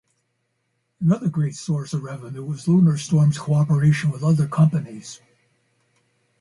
[0.99, 5.21] Another great source of revenue was LunarStorm's cooperation with other companies.